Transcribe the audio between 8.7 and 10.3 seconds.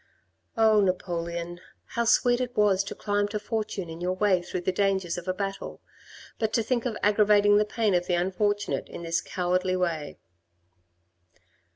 in this cowardly way."